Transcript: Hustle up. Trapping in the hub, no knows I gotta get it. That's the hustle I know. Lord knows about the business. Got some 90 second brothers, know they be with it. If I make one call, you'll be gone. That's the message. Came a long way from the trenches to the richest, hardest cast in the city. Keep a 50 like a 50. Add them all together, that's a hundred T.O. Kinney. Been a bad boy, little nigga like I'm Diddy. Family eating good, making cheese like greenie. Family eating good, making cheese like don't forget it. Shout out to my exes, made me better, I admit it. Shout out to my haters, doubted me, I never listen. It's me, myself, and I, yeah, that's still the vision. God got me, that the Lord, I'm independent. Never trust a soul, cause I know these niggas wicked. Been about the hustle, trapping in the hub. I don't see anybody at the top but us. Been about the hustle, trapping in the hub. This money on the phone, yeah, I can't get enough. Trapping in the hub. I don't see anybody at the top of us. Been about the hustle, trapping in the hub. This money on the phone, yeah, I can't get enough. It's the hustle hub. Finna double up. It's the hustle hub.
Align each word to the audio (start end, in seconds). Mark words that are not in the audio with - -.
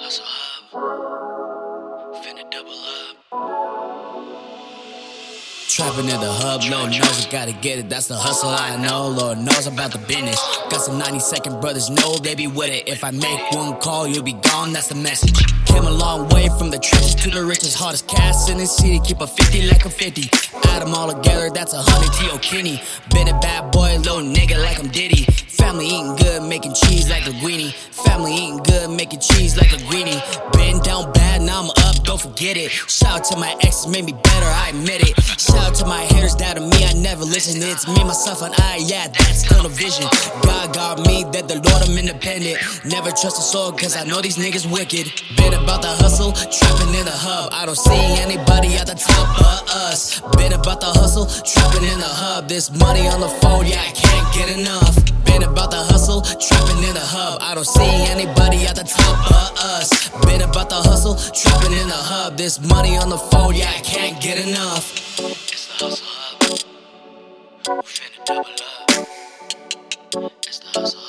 Hustle 0.00 0.24
up. 0.24 0.48
Trapping 5.68 6.08
in 6.08 6.20
the 6.20 6.32
hub, 6.32 6.62
no 6.70 6.86
knows 6.86 7.26
I 7.26 7.30
gotta 7.30 7.52
get 7.52 7.78
it. 7.78 7.88
That's 7.88 8.06
the 8.06 8.16
hustle 8.16 8.48
I 8.50 8.76
know. 8.76 9.08
Lord 9.08 9.38
knows 9.38 9.66
about 9.66 9.92
the 9.92 9.98
business. 9.98 10.40
Got 10.70 10.82
some 10.82 10.98
90 10.98 11.18
second 11.18 11.60
brothers, 11.60 11.90
know 11.90 12.16
they 12.16 12.34
be 12.34 12.46
with 12.46 12.70
it. 12.70 12.88
If 12.88 13.02
I 13.02 13.10
make 13.10 13.40
one 13.52 13.80
call, 13.80 14.06
you'll 14.06 14.22
be 14.22 14.34
gone. 14.34 14.72
That's 14.72 14.88
the 14.88 14.94
message. 14.94 15.38
Came 15.66 15.84
a 15.84 15.90
long 15.90 16.28
way 16.30 16.48
from 16.58 16.70
the 16.70 16.78
trenches 16.78 17.14
to 17.16 17.30
the 17.30 17.44
richest, 17.44 17.76
hardest 17.76 18.06
cast 18.08 18.50
in 18.50 18.58
the 18.58 18.66
city. 18.66 19.00
Keep 19.00 19.20
a 19.20 19.26
50 19.26 19.66
like 19.68 19.84
a 19.84 19.90
50. 19.90 20.30
Add 20.68 20.82
them 20.82 20.94
all 20.94 21.12
together, 21.12 21.50
that's 21.50 21.74
a 21.74 21.82
hundred 21.82 22.12
T.O. 22.14 22.38
Kinney. 22.38 22.80
Been 23.10 23.28
a 23.28 23.38
bad 23.40 23.72
boy, 23.72 23.96
little 23.98 24.22
nigga 24.22 24.62
like 24.62 24.78
I'm 24.78 24.88
Diddy. 24.88 25.24
Family 25.58 25.86
eating 25.86 26.16
good, 26.16 26.42
making 26.42 26.74
cheese 26.74 27.10
like 27.10 27.24
greenie. 27.40 27.70
Family 27.90 28.34
eating 28.34 28.58
good, 28.58 28.90
making 28.90 29.20
cheese 29.20 29.56
like 29.56 29.67
don't 32.18 32.32
forget 32.32 32.56
it. 32.56 32.70
Shout 32.70 33.20
out 33.20 33.24
to 33.24 33.36
my 33.36 33.52
exes, 33.62 33.86
made 33.86 34.04
me 34.04 34.12
better, 34.12 34.46
I 34.46 34.70
admit 34.70 35.08
it. 35.08 35.20
Shout 35.38 35.58
out 35.58 35.74
to 35.76 35.86
my 35.86 36.02
haters, 36.02 36.34
doubted 36.34 36.62
me, 36.62 36.84
I 36.84 36.92
never 36.94 37.24
listen. 37.24 37.62
It's 37.62 37.86
me, 37.86 38.02
myself, 38.04 38.42
and 38.42 38.54
I, 38.58 38.78
yeah, 38.82 39.08
that's 39.08 39.44
still 39.44 39.62
the 39.62 39.68
vision. 39.68 40.06
God 40.42 40.74
got 40.74 41.06
me, 41.06 41.24
that 41.32 41.48
the 41.48 41.54
Lord, 41.54 41.82
I'm 41.88 41.96
independent. 41.96 42.58
Never 42.84 43.10
trust 43.10 43.38
a 43.38 43.42
soul, 43.42 43.72
cause 43.72 43.96
I 43.96 44.04
know 44.04 44.20
these 44.20 44.38
niggas 44.38 44.70
wicked. 44.70 45.06
Been 45.36 45.54
about 45.54 45.82
the 45.82 45.94
hustle, 46.02 46.32
trapping 46.32 46.94
in 46.94 47.04
the 47.04 47.14
hub. 47.14 47.50
I 47.52 47.66
don't 47.66 47.78
see 47.78 48.02
anybody 48.22 48.74
at 48.74 48.86
the 48.86 48.94
top 48.94 49.38
but 49.38 49.70
us. 49.74 50.20
Been 50.36 50.52
about 50.52 50.80
the 50.80 50.90
hustle, 50.90 51.26
trapping 51.26 51.84
in 51.84 51.98
the 51.98 52.12
hub. 52.22 52.48
This 52.48 52.70
money 52.78 53.06
on 53.08 53.20
the 53.20 53.28
phone, 53.28 53.66
yeah, 53.66 53.82
I 53.82 53.92
can't 53.92 54.34
get 54.34 54.58
enough. 54.58 55.07
Trapping 56.22 56.82
in 56.84 56.94
the 56.94 57.00
hub. 57.00 57.40
I 57.42 57.54
don't 57.54 57.66
see 57.66 57.90
anybody 58.10 58.66
at 58.66 58.76
the 58.76 58.84
top 58.84 59.30
of 59.30 59.58
us. 59.58 60.08
Been 60.26 60.42
about 60.42 60.68
the 60.70 60.76
hustle, 60.76 61.16
trapping 61.32 61.72
in 61.72 61.88
the 61.88 61.94
hub. 61.94 62.36
This 62.36 62.60
money 62.60 62.96
on 62.96 63.08
the 63.08 63.18
phone, 63.18 63.54
yeah, 63.54 63.70
I 63.70 63.80
can't 63.80 64.20
get 64.20 64.38
enough. 64.46 64.92
It's 65.20 65.66
the 65.68 65.84
hustle 65.84 66.06
hub. 66.06 66.60
Finna 67.84 68.24
double 68.24 68.42
up. 68.42 70.32
It's 70.46 70.58
the 70.60 70.80
hustle 70.80 71.00
hub. 71.00 71.07